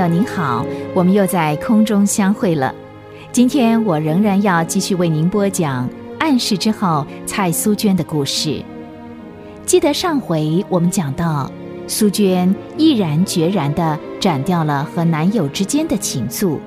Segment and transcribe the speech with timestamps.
[0.00, 2.74] 友您好，我们又在空中相会了。
[3.32, 5.86] 今天我仍然要继续为您播讲
[6.18, 8.64] 暗示之后蔡苏娟的故事。
[9.66, 11.52] 记得上回我们讲到，
[11.86, 16.58] 苏娟毅然决然地斩掉了和男友之间的情愫。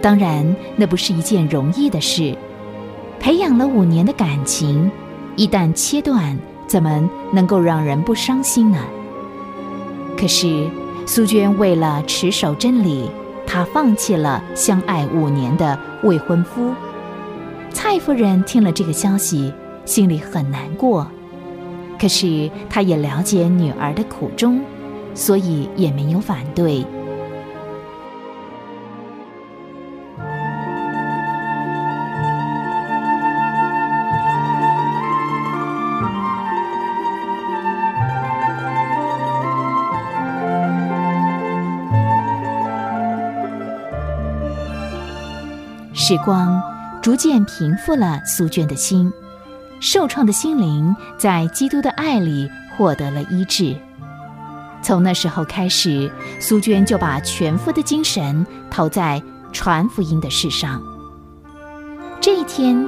[0.00, 2.36] 当然，那不是一件容易的事。
[3.20, 4.90] 培养了五年的感情，
[5.36, 6.36] 一旦切断，
[6.66, 8.78] 怎么能够让人不伤心呢？
[10.18, 10.68] 可是。
[11.14, 13.04] 苏娟为了持守真理，
[13.46, 16.72] 她放弃了相爱五年的未婚夫。
[17.68, 19.52] 蔡夫人听了这个消息，
[19.84, 21.06] 心里很难过。
[22.00, 24.62] 可是她也了解女儿的苦衷，
[25.12, 26.82] 所以也没有反对。
[46.12, 46.62] 时光
[47.00, 49.10] 逐渐平复了苏娟的心，
[49.80, 53.74] 受创的心灵在基督的爱里获得了医治。
[54.82, 59.22] 从那时候开始，苏娟就把全副的精神投在
[59.54, 60.82] 传福音的事上。
[62.20, 62.86] 这一天，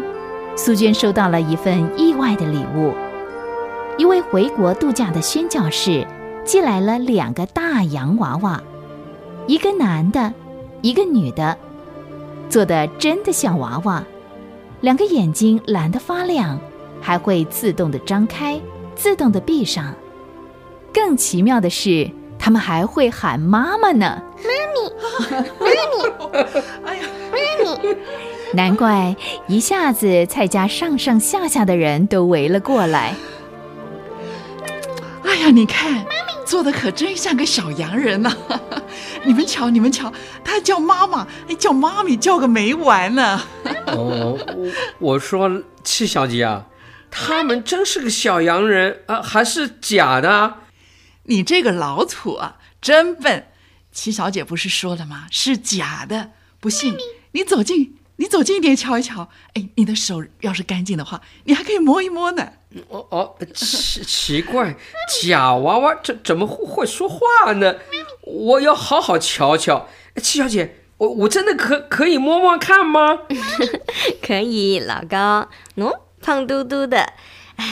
[0.54, 2.92] 苏娟收到了一份意外的礼物，
[3.96, 6.06] 一位回国度假的宣教士
[6.44, 8.62] 寄来了两个大洋娃娃，
[9.46, 10.34] 一个男的，
[10.82, 11.56] 一个女的。
[12.48, 14.04] 做的真的像娃娃，
[14.80, 16.58] 两个眼睛蓝得发亮，
[17.00, 18.60] 还会自动的张开，
[18.94, 19.94] 自动的闭上。
[20.92, 24.22] 更奇妙的是，他们还会喊妈妈呢！
[24.38, 26.52] 妈咪，妈咪，
[26.84, 27.96] 哎呀，妈咪！
[28.52, 29.16] 难怪
[29.48, 33.14] 一下子蔡家上上下下的人都围了过来。
[35.24, 36.04] 哎呀，你看。
[36.46, 38.30] 做的可真像个小洋人呐！
[39.24, 40.12] 你们瞧，你们瞧，
[40.44, 41.26] 他叫妈妈，
[41.58, 43.42] 叫妈咪，叫个没完呢。
[43.86, 46.66] 哦，我我说七小姐啊，
[47.10, 50.58] 他们真是个小洋人啊，还是假的？
[51.24, 53.46] 你这个老土啊，真笨！
[53.92, 55.26] 七小姐不是说了吗？
[55.30, 56.96] 是假的，不信
[57.32, 57.98] 你走近。
[58.16, 62.48] 你走近一点瞧一瞧，哎，你的手要是干净的话，你还可以摸一摸呢。
[62.88, 64.74] 哦哦，奇 奇怪，
[65.22, 67.74] 假娃娃怎怎么会说话呢？
[68.22, 69.88] 我要好好瞧瞧。
[70.22, 73.18] 七小姐，我我真的可可以摸摸看吗？
[74.22, 77.12] 可以，老高，喏，胖嘟嘟的，
[77.56, 77.66] 哎，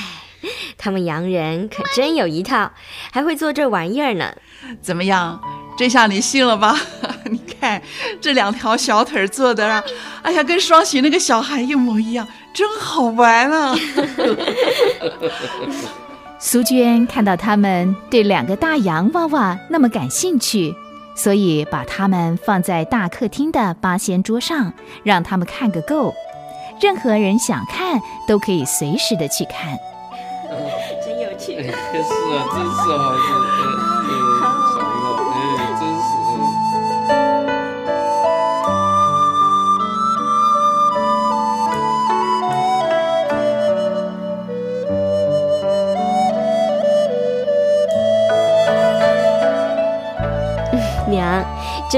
[0.77, 2.73] 他们洋人可真有一套，
[3.13, 4.35] 还会做这玩意儿呢。
[4.81, 5.41] 怎么样？
[5.79, 6.79] 这下你信了吧？
[7.31, 7.81] 你看
[8.21, 9.83] 这两条小腿做的啊，
[10.23, 13.75] 哎呀，跟双喜那个小孩一模一样，真好玩啊！
[16.39, 20.75] 苏娟看到他们对两个大洋娃娃那么感兴趣，
[21.15, 24.73] 所以把他们放在大客厅的八仙桌上，
[25.05, 26.13] 让他们看个够。
[26.81, 29.79] 任何人想看都可以随时的去看。
[31.07, 31.63] 真有趣！
[31.63, 33.15] 是啊，真是好。
[33.15, 33.52] 娘，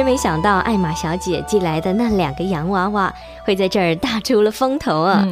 [0.05, 3.11] 真没想到艾玛小姐寄来的那两个洋娃娃
[3.47, 5.27] 会在这儿大出了风头啊！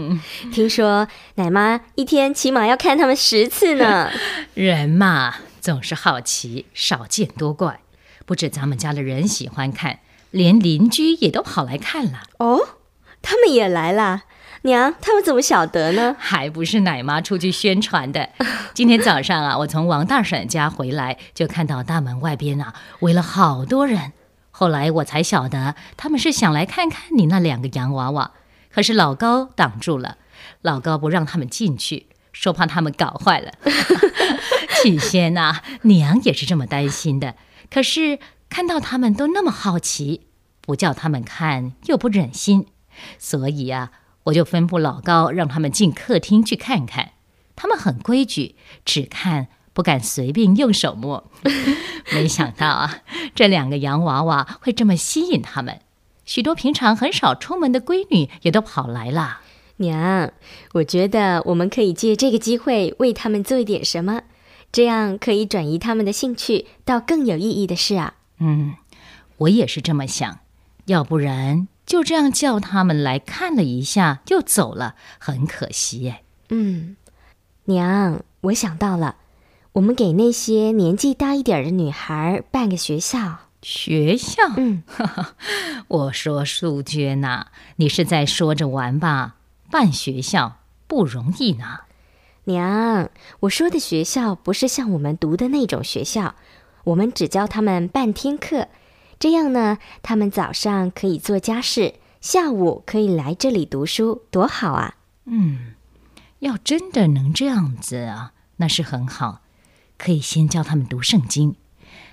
[0.51, 4.11] 听说奶妈一天起码要看他们十次呢。
[4.55, 7.81] 人嘛，总是好奇，少见多怪。
[8.25, 9.99] 不止咱们家的人喜欢看，
[10.31, 12.23] 连邻居也都跑来看了。
[12.39, 12.59] 哦，
[13.21, 14.23] 他们也来了。
[14.63, 16.17] 娘，他们怎么晓得呢？
[16.19, 18.31] 还不是奶妈出去宣传的。
[18.73, 24.15] 今天早上啊，我从王大婶家回来，就看到大门外边啊围了好多人。
[24.53, 28.31] 后来我才晓得，他们是想来看看你那两个洋娃娃。
[28.71, 30.19] 可是老高挡住了，
[30.61, 33.53] 老高不让他们进去，说怕他们搞坏了。
[34.81, 37.35] 起先呐，娘也是这么担心的。
[37.69, 40.29] 可是看到他们都那么好奇，
[40.61, 42.69] 不叫他们看又不忍心，
[43.19, 43.91] 所以呀。
[44.27, 47.15] 我就吩咐老高让他们进客厅去看看，
[47.57, 48.55] 他们很规矩，
[48.85, 51.31] 只看不敢随便用手摸。
[52.13, 53.03] 没想到啊，
[53.35, 55.81] 这两个洋娃娃会这么吸引他们，
[56.25, 59.41] 许多平常很少出门的闺女也都跑来了。
[59.77, 60.33] 娘，
[60.75, 64.23] 我觉得我们可以借这个机会为他们做一点什么，
[64.71, 68.15] 这样可以转移他们的兴趣到更有意义的事啊。
[68.39, 68.75] 嗯，
[69.39, 70.41] 我也是这么想，
[70.87, 71.69] 要不然。
[71.85, 76.23] 就这样叫他们来看了一下，就走了，很可惜哎。
[76.51, 76.97] 嗯，
[77.65, 79.17] 娘，我想到了，
[79.75, 84.43] 我们给那些年纪大一点的女孩办个学校，学校？
[84.59, 84.83] 嗯，
[85.89, 87.47] 我说素娟呐、
[87.77, 89.37] 你是在说着玩吧？
[89.71, 91.81] 办学校不容易呢。
[92.45, 93.09] 娘，
[93.41, 96.35] 我说的学校不是像我们读的那种学校，
[96.85, 98.69] 我们只教他们半天课，
[99.19, 104.97] 这样呢，他们早上可以做家事，下午可以来这里读书，多好啊！
[105.25, 105.73] 嗯，
[106.41, 109.41] 要真的能这样子啊，那是很好。
[110.03, 111.55] 可以先教他们读圣经。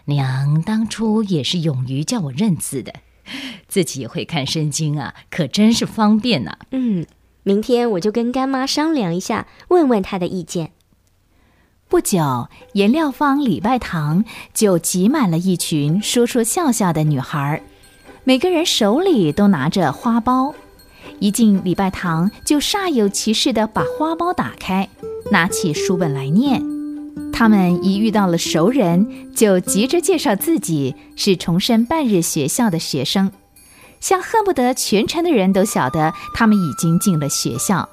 [0.05, 2.93] 娘当初也是勇于叫我认字的，
[3.67, 7.07] 自己也会看圣经啊，可真是方便呐、嗯，
[7.41, 10.71] 明天我就跟干妈商量一下，问问她的意见。
[11.87, 17.63] 不久，颜料坊礼拜堂就挤满了一群说说笑笑的女孩儿，
[18.23, 20.53] 每个人手里都拿着花苞。
[21.19, 24.87] 一进礼拜堂，就煞有其事地把花苞打开，
[25.31, 26.78] 拿起书本来念。
[27.31, 33.31] 他们一遇到了熟人，就急着介绍自己是重生半日学校的学生，
[33.99, 37.87] 像恨不得全城的人都晓得他们已经进了学校。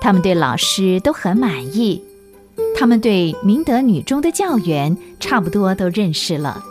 [0.00, 2.02] 他们对老师都很满意。
[2.74, 6.62] 他们对明德女中的教员差不多都认识了，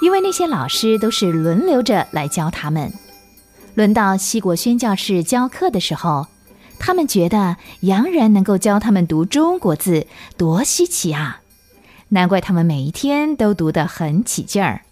[0.00, 2.92] 因为那些老师都是轮流着来教他们。
[3.74, 6.26] 轮到西国宣教士教课的时候，
[6.84, 11.40] 他们觉得洋人能够教他们读中国字，多稀奇啊！
[12.08, 14.82] 难怪他们每一天都读得很起劲儿。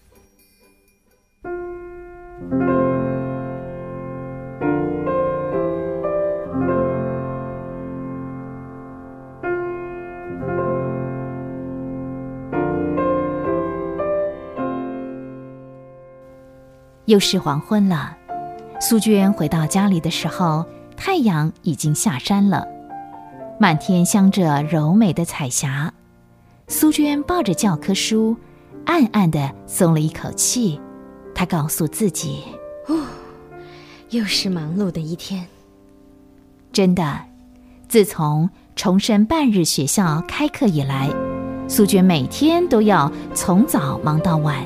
[17.07, 18.17] 又是黄昏了，
[18.81, 20.65] 苏娟回到家里的时候，
[21.03, 22.69] 太阳已经下山了，
[23.59, 25.91] 满天镶着柔美的彩霞。
[26.69, 28.37] 苏娟抱着教科书，
[28.85, 30.79] 暗暗的松了一口气。
[31.35, 32.43] 她告诉自己，
[32.87, 33.03] 哦
[34.11, 35.47] 又是忙碌的一天。
[36.71, 37.19] 真的，
[37.89, 41.11] 自从重生半日学校开课以来，
[41.67, 44.63] 苏娟每天都要从早忙到晚。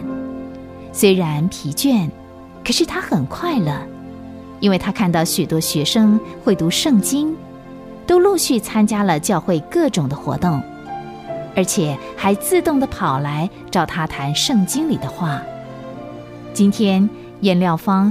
[0.93, 2.11] 虽然疲倦，
[2.65, 3.79] 可是她很快乐，
[4.65, 7.37] 因为他看到许多学生会读圣经，
[8.07, 10.59] 都陆续参加了教会各种的活动，
[11.55, 15.43] 而且还自动的跑来找他谈圣经里的话。
[16.55, 17.07] 今天
[17.43, 18.11] 颜料坊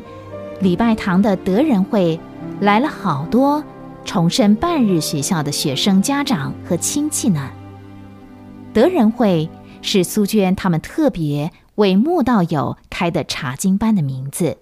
[0.60, 2.20] 礼拜堂的德人会
[2.60, 3.64] 来了好多
[4.06, 7.50] 重申半日学校的学生、家长和亲戚呢。
[8.76, 9.50] 德人会
[9.82, 14.58] 是苏娟他们特别为慕道友开的查经班的名字。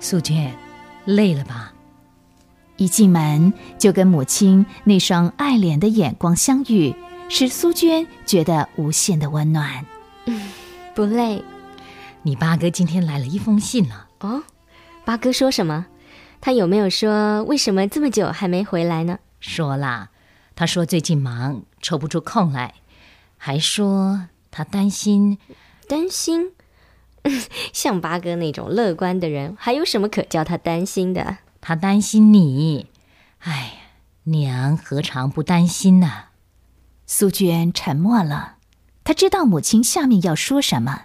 [0.00, 0.54] 素娟，
[1.04, 1.72] 累了吧？
[2.76, 6.94] 一进门就跟母亲那双爱怜的眼光相遇，
[7.28, 9.84] 使苏娟觉得无限的温暖。
[10.26, 10.50] 嗯
[10.94, 11.44] 不累
[12.22, 14.42] 你八哥今天来了一封信呢、哦。
[15.04, 15.86] 八哥说什么？
[16.40, 19.18] 他有没有说为什么这么久还没回来呢？
[19.40, 20.08] 说啦，
[20.54, 22.74] 他说最近忙，抽不出空来，
[23.36, 25.38] 还说他担心。
[25.88, 26.52] 担心？
[27.72, 31.38] 像八哥那种乐观的人，还有什么可叫他担心的？
[31.60, 32.86] 他担心你。
[33.40, 33.72] 哎呀，
[34.24, 36.24] 娘何尝不担心呢？
[37.06, 38.56] 苏娟沉默了，
[39.04, 41.02] 她知道母亲下面要说什么，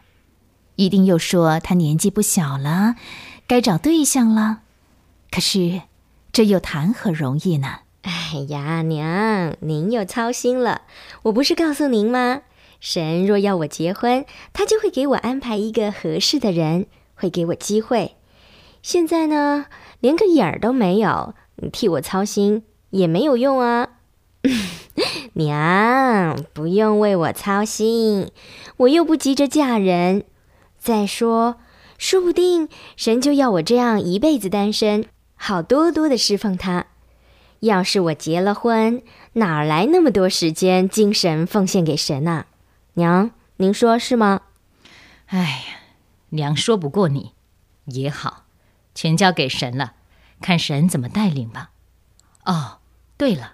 [0.75, 2.95] 一定又说她年纪不小了，
[3.47, 4.61] 该找对象了。
[5.29, 5.83] 可是
[6.33, 7.81] 这又谈何容易呢？
[8.01, 10.81] 哎呀，娘，您又操心了。
[11.23, 12.41] 我不是告诉您吗？
[12.81, 18.15] 神若要我结婚，他就会给我安排一个合适的人，会给我机会。
[18.81, 19.67] 现在呢，
[19.99, 23.89] 连个影儿都没有，你替我操心也没有用啊。
[25.33, 28.31] 娘，不用为我操心，
[28.77, 30.23] 我又不急着嫁人。
[30.79, 31.57] 再说，
[31.99, 36.87] 说不定神就要我这样一辈子单身，好多多的侍奉他。
[37.59, 42.47] 要是我结了婚，哪来那么多时间、精神奉献给神啊？
[42.95, 44.41] 娘，您说是吗？
[45.27, 45.79] 哎呀，
[46.29, 47.31] 娘说不过你，
[47.85, 48.43] 也好，
[48.93, 49.93] 全交给神了，
[50.41, 51.69] 看神怎么带领吧。
[52.43, 52.79] 哦，
[53.15, 53.53] 对了，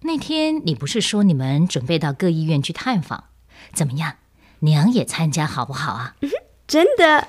[0.00, 3.24] 那天你不是说你们准备到各医院去探访，
[3.72, 4.14] 怎么样？
[4.60, 6.16] 娘也参加好不好啊？
[6.66, 7.28] 真的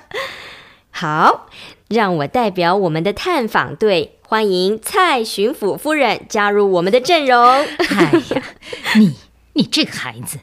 [0.90, 1.48] 好，
[1.86, 7.38] 让我代表我们的探访队，欢迎蔡巡抚夫人加入我们的阵容。
[7.40, 8.42] 哎呀，
[8.96, 9.16] 你
[9.52, 10.40] 你这个孩子。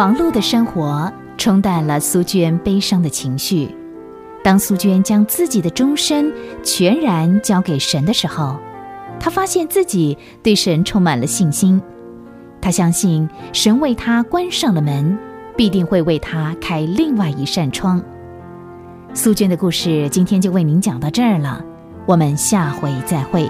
[0.00, 3.68] 忙碌的生活冲淡了苏娟悲伤的情绪，
[4.42, 8.58] 当苏娟将自己的终身全然交给神的时候，
[9.20, 11.78] 她发现自己对神充满了信心。
[12.62, 15.18] 她相信神为她关上了门，
[15.54, 18.02] 必定会为她开另外一扇窗。
[19.12, 21.62] 苏娟的故事今天就为您讲到这儿了，
[22.06, 23.46] 我们下回再会。